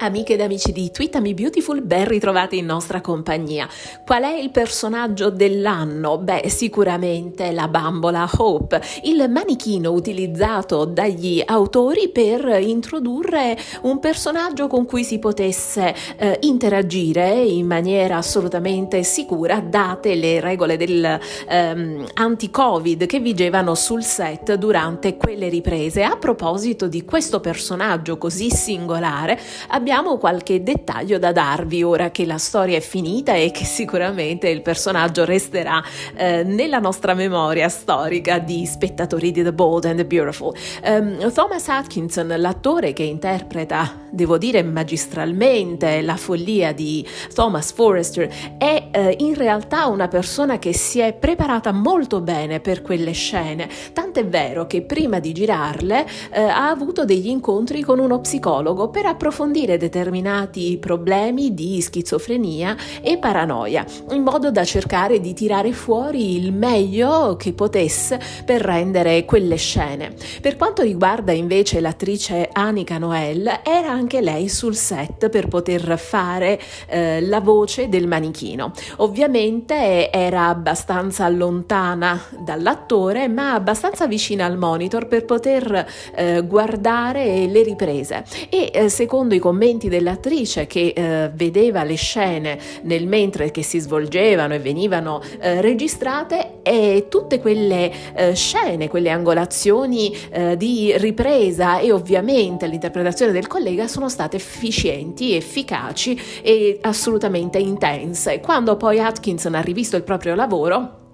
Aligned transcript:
Amiche 0.00 0.34
ed 0.34 0.40
amici 0.40 0.70
di 0.70 0.92
Twittami 0.92 1.34
Beautiful, 1.34 1.82
ben 1.82 2.06
ritrovati 2.06 2.58
in 2.58 2.66
nostra 2.66 3.00
compagnia. 3.00 3.68
Qual 4.06 4.22
è 4.22 4.32
il 4.32 4.50
personaggio 4.50 5.28
dell'anno? 5.28 6.18
Beh, 6.18 6.44
sicuramente 6.46 7.50
la 7.50 7.66
bambola 7.66 8.30
Hope, 8.36 8.80
il 9.02 9.28
manichino 9.28 9.90
utilizzato 9.90 10.84
dagli 10.84 11.42
autori 11.44 12.10
per 12.10 12.60
introdurre 12.60 13.58
un 13.82 13.98
personaggio 13.98 14.68
con 14.68 14.86
cui 14.86 15.02
si 15.02 15.18
potesse 15.18 15.92
eh, 16.16 16.38
interagire 16.42 17.32
in 17.32 17.66
maniera 17.66 18.18
assolutamente 18.18 19.02
sicura, 19.02 19.58
date 19.58 20.14
le 20.14 20.38
regole 20.38 20.76
del 20.76 21.18
ehm, 21.48 22.06
anti-Covid 22.14 23.04
che 23.06 23.18
vigevano 23.18 23.74
sul 23.74 24.04
set 24.04 24.54
durante 24.54 25.16
quelle 25.16 25.48
riprese. 25.48 26.04
A 26.04 26.16
proposito 26.16 26.86
di 26.86 27.04
questo 27.04 27.40
personaggio 27.40 28.16
così 28.16 28.48
singolare, 28.48 29.36
abbiamo 29.70 29.86
abbiamo 29.88 30.18
qualche 30.18 30.62
dettaglio 30.62 31.18
da 31.18 31.32
darvi 31.32 31.82
ora 31.82 32.10
che 32.10 32.26
la 32.26 32.36
storia 32.36 32.76
è 32.76 32.80
finita 32.80 33.32
e 33.32 33.50
che 33.50 33.64
sicuramente 33.64 34.46
il 34.50 34.60
personaggio 34.60 35.24
resterà 35.24 35.82
eh, 36.14 36.42
nella 36.42 36.78
nostra 36.78 37.14
memoria 37.14 37.70
storica 37.70 38.38
di 38.38 38.66
spettatori 38.66 39.30
di 39.30 39.42
The 39.42 39.52
Bold 39.54 39.86
and 39.86 39.96
the 39.96 40.04
Beautiful. 40.04 40.54
Um, 40.84 41.32
Thomas 41.32 41.68
Atkinson, 41.68 42.34
l'attore 42.36 42.92
che 42.92 43.02
interpreta, 43.02 43.94
devo 44.10 44.36
dire 44.36 44.62
magistralmente, 44.62 46.02
la 46.02 46.16
follia 46.16 46.74
di 46.74 47.06
Thomas 47.32 47.72
Forrester, 47.72 48.28
è 48.58 48.88
eh, 48.90 49.16
in 49.20 49.36
realtà 49.36 49.86
una 49.86 50.08
persona 50.08 50.58
che 50.58 50.74
si 50.74 50.98
è 50.98 51.14
preparata 51.14 51.72
molto 51.72 52.20
bene 52.20 52.60
per 52.60 52.82
quelle 52.82 53.12
scene, 53.12 53.66
tant'è 53.94 54.26
vero 54.26 54.66
che 54.66 54.82
prima 54.82 55.18
di 55.18 55.32
girarle 55.32 56.06
eh, 56.30 56.42
ha 56.42 56.68
avuto 56.68 57.06
degli 57.06 57.28
incontri 57.28 57.80
con 57.80 57.98
uno 57.98 58.20
psicologo 58.20 58.90
per 58.90 59.06
approfondire 59.06 59.76
determinati 59.78 60.76
problemi 60.76 61.54
di 61.54 61.80
schizofrenia 61.80 62.76
e 63.00 63.16
paranoia, 63.16 63.86
in 64.10 64.22
modo 64.22 64.50
da 64.50 64.64
cercare 64.64 65.20
di 65.20 65.32
tirare 65.32 65.72
fuori 65.72 66.36
il 66.36 66.52
meglio 66.52 67.36
che 67.36 67.54
potesse 67.54 68.20
per 68.44 68.60
rendere 68.60 69.24
quelle 69.24 69.56
scene. 69.56 70.14
Per 70.42 70.56
quanto 70.56 70.82
riguarda 70.82 71.32
invece 71.32 71.80
l'attrice 71.80 72.50
Annika 72.52 72.98
Noel, 72.98 73.60
era 73.64 73.90
anche 73.90 74.20
lei 74.20 74.48
sul 74.48 74.74
set 74.74 75.30
per 75.30 75.48
poter 75.48 75.98
fare 75.98 76.60
eh, 76.86 77.20
la 77.22 77.40
voce 77.40 77.88
del 77.88 78.06
manichino. 78.06 78.72
Ovviamente 78.96 80.10
era 80.10 80.48
abbastanza 80.48 81.28
lontana 81.28 82.20
dall'attore, 82.38 83.28
ma 83.28 83.54
abbastanza 83.54 84.06
vicina 84.06 84.44
al 84.44 84.58
monitor 84.58 85.06
per 85.06 85.24
poter 85.24 85.86
eh, 86.14 86.42
guardare 86.44 87.46
le 87.46 87.62
riprese 87.62 88.24
e 88.50 88.70
eh, 88.72 88.88
secondo 88.88 89.34
i 89.34 89.38
commenti 89.38 89.67
commenti 89.68 89.88
dell'attrice 89.90 90.66
che 90.66 90.92
eh, 90.96 91.30
vedeva 91.34 91.84
le 91.84 91.96
scene 91.96 92.58
nel 92.82 93.06
mentre 93.06 93.50
che 93.50 93.62
si 93.62 93.78
svolgevano 93.78 94.54
e 94.54 94.58
venivano 94.58 95.20
eh, 95.40 95.60
registrate 95.60 96.60
e 96.62 97.06
tutte 97.10 97.38
quelle 97.38 97.92
eh, 98.14 98.34
scene, 98.34 98.88
quelle 98.88 99.10
angolazioni 99.10 100.16
eh, 100.30 100.56
di 100.56 100.96
ripresa 100.96 101.80
e 101.80 101.92
ovviamente 101.92 102.66
l'interpretazione 102.66 103.32
del 103.32 103.46
collega 103.46 103.86
sono 103.88 104.08
state 104.08 104.36
efficienti, 104.36 105.34
efficaci 105.34 106.18
e 106.42 106.78
assolutamente 106.80 107.58
intense. 107.58 108.40
Quando 108.40 108.76
poi 108.76 109.00
Atkinson 109.00 109.54
ha 109.54 109.60
rivisto 109.60 109.96
il 109.96 110.02
proprio 110.02 110.34
lavoro, 110.34 111.07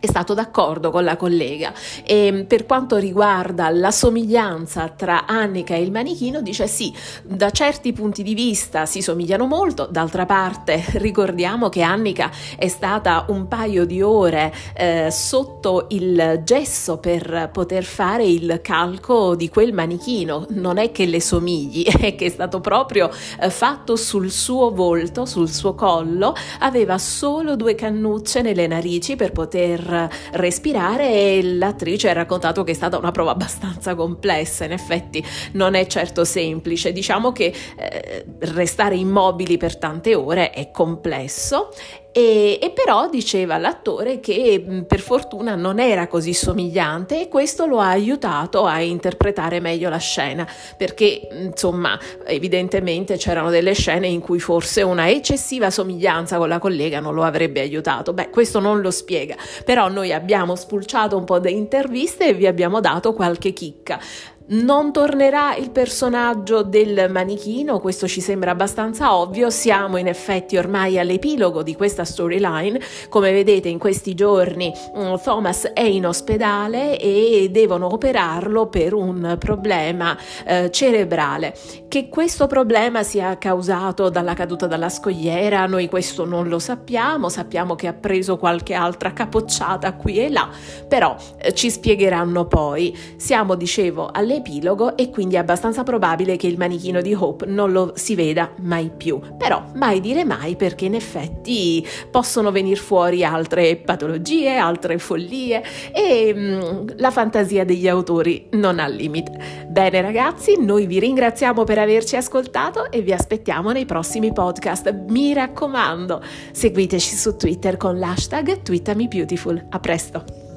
è 0.00 0.06
stato 0.06 0.34
d'accordo 0.34 0.90
con 0.90 1.04
la 1.04 1.16
collega. 1.16 1.72
E 2.04 2.44
per 2.48 2.66
quanto 2.66 2.96
riguarda 2.96 3.68
la 3.70 3.90
somiglianza 3.90 4.88
tra 4.88 5.26
Annika 5.26 5.74
e 5.74 5.82
il 5.82 5.92
manichino 5.92 6.40
dice 6.40 6.66
sì, 6.66 6.92
da 7.22 7.50
certi 7.50 7.92
punti 7.92 8.22
di 8.22 8.34
vista 8.34 8.86
si 8.86 9.02
somigliano 9.02 9.46
molto, 9.46 9.86
d'altra 9.90 10.26
parte 10.26 10.82
ricordiamo 10.94 11.68
che 11.68 11.82
Annika 11.82 12.30
è 12.56 12.68
stata 12.68 13.26
un 13.28 13.46
paio 13.46 13.84
di 13.84 14.00
ore 14.00 14.52
eh, 14.74 15.08
sotto 15.10 15.86
il 15.90 16.40
gesso 16.44 16.98
per 16.98 17.50
poter 17.52 17.84
fare 17.84 18.24
il 18.24 18.60
calco 18.62 19.34
di 19.34 19.48
quel 19.48 19.72
manichino, 19.72 20.46
non 20.50 20.78
è 20.78 20.90
che 20.90 21.06
le 21.06 21.20
somigli, 21.20 21.84
è 22.00 22.14
che 22.14 22.26
è 22.26 22.30
stato 22.30 22.60
proprio 22.60 23.10
eh, 23.40 23.50
fatto 23.50 23.96
sul 23.96 24.30
suo 24.30 24.70
volto, 24.70 25.26
sul 25.26 25.50
suo 25.50 25.74
collo, 25.74 26.34
aveva 26.60 26.96
solo 26.98 27.56
due 27.56 27.74
cannucce 27.74 28.40
nelle 28.40 28.66
narici 28.66 29.16
per 29.16 29.32
poter 29.32 29.89
respirare 30.32 31.08
e 31.10 31.42
l'attrice 31.42 32.10
ha 32.10 32.12
raccontato 32.12 32.64
che 32.64 32.72
è 32.72 32.74
stata 32.74 32.98
una 32.98 33.10
prova 33.10 33.32
abbastanza 33.32 33.94
complessa, 33.94 34.64
in 34.64 34.72
effetti 34.72 35.24
non 35.52 35.74
è 35.74 35.86
certo 35.86 36.24
semplice, 36.24 36.92
diciamo 36.92 37.32
che 37.32 37.52
eh, 37.76 38.24
restare 38.40 38.96
immobili 38.96 39.56
per 39.56 39.76
tante 39.76 40.14
ore 40.14 40.50
è 40.50 40.70
complesso 40.70 41.70
e, 42.12 42.58
e, 42.60 42.70
però 42.70 43.08
diceva 43.08 43.56
l'attore 43.56 44.18
che 44.18 44.84
per 44.86 45.00
fortuna 45.00 45.54
non 45.54 45.78
era 45.78 46.08
così 46.08 46.34
somigliante 46.34 47.22
e 47.22 47.28
questo 47.28 47.66
lo 47.66 47.78
ha 47.78 47.88
aiutato 47.88 48.64
a 48.64 48.80
interpretare 48.80 49.60
meglio 49.60 49.88
la 49.88 49.98
scena 49.98 50.46
perché 50.76 51.28
insomma 51.30 51.98
evidentemente 52.26 53.16
c'erano 53.16 53.50
delle 53.50 53.74
scene 53.74 54.08
in 54.08 54.20
cui 54.20 54.40
forse 54.40 54.82
una 54.82 55.08
eccessiva 55.08 55.70
somiglianza 55.70 56.36
con 56.38 56.48
la 56.48 56.58
collega 56.58 56.98
non 57.00 57.14
lo 57.14 57.22
avrebbe 57.22 57.60
aiutato. 57.60 58.12
Beh 58.12 58.30
questo 58.30 58.58
non 58.58 58.80
lo 58.80 58.90
spiega 58.90 59.36
però 59.64 59.88
noi 59.88 60.12
abbiamo 60.12 60.56
spulciato 60.56 61.16
un 61.16 61.24
po' 61.24 61.38
di 61.38 61.52
interviste 61.52 62.28
e 62.28 62.34
vi 62.34 62.46
abbiamo 62.46 62.80
dato 62.80 63.12
qualche 63.12 63.52
chicca 63.52 64.00
non 64.50 64.92
tornerà 64.92 65.54
il 65.54 65.70
personaggio 65.70 66.62
del 66.62 67.08
manichino, 67.10 67.78
questo 67.78 68.08
ci 68.08 68.20
sembra 68.20 68.50
abbastanza 68.50 69.14
ovvio, 69.14 69.50
siamo 69.50 69.96
in 69.96 70.08
effetti 70.08 70.56
ormai 70.56 70.98
all'epilogo 70.98 71.62
di 71.62 71.76
questa 71.76 72.04
storyline, 72.04 72.80
come 73.08 73.32
vedete 73.32 73.68
in 73.68 73.78
questi 73.78 74.14
giorni 74.14 74.72
mm, 74.96 75.14
Thomas 75.22 75.70
è 75.72 75.82
in 75.82 76.06
ospedale 76.06 76.98
e 76.98 77.48
devono 77.50 77.92
operarlo 77.92 78.66
per 78.66 78.94
un 78.94 79.36
problema 79.38 80.16
eh, 80.44 80.70
cerebrale. 80.70 81.54
Che 81.86 82.08
questo 82.08 82.46
problema 82.46 83.02
sia 83.02 83.38
causato 83.38 84.08
dalla 84.08 84.34
caduta 84.34 84.66
dalla 84.66 84.88
scogliera, 84.88 85.66
noi 85.66 85.88
questo 85.88 86.24
non 86.24 86.48
lo 86.48 86.58
sappiamo, 86.58 87.28
sappiamo 87.28 87.74
che 87.74 87.86
ha 87.86 87.92
preso 87.92 88.36
qualche 88.36 88.74
altra 88.74 89.12
capocciata 89.12 89.94
qui 89.94 90.18
e 90.18 90.28
là, 90.28 90.48
però 90.88 91.16
eh, 91.38 91.52
ci 91.54 91.70
spiegheranno 91.70 92.46
poi. 92.46 92.96
Siamo, 93.16 93.54
dicevo, 93.54 94.08
alle 94.12 94.39
epilogo 94.40 94.96
e 94.96 95.08
quindi 95.10 95.36
è 95.36 95.38
abbastanza 95.38 95.82
probabile 95.82 96.36
che 96.36 96.46
il 96.46 96.58
manichino 96.58 97.00
di 97.00 97.14
Hope 97.14 97.46
non 97.46 97.72
lo 97.72 97.92
si 97.94 98.14
veda 98.14 98.50
mai 98.58 98.90
più. 98.94 99.20
Però 99.38 99.64
mai 99.74 100.00
dire 100.00 100.24
mai 100.24 100.56
perché 100.56 100.86
in 100.86 100.94
effetti 100.94 101.86
possono 102.10 102.50
venire 102.50 102.80
fuori 102.80 103.24
altre 103.24 103.76
patologie, 103.76 104.56
altre 104.56 104.98
follie 104.98 105.62
e 105.92 106.34
mh, 106.34 106.40
mm, 106.40 106.88
la 106.96 107.10
fantasia 107.10 107.64
degli 107.64 107.88
autori 107.88 108.48
non 108.52 108.78
ha 108.78 108.88
limite. 108.88 109.66
Bene 109.68 110.00
ragazzi, 110.00 110.56
noi 110.58 110.86
vi 110.86 110.98
ringraziamo 110.98 111.64
per 111.64 111.78
averci 111.78 112.16
ascoltato 112.16 112.90
e 112.90 113.00
vi 113.02 113.12
aspettiamo 113.12 113.70
nei 113.72 113.86
prossimi 113.86 114.32
podcast. 114.32 114.92
Mi 115.08 115.32
raccomando, 115.32 116.22
seguiteci 116.52 117.14
su 117.14 117.36
Twitter 117.36 117.76
con 117.76 117.98
l'hashtag 117.98 118.62
TweetamiBeautiful. 118.62 119.66
A 119.70 119.78
presto! 119.78 120.49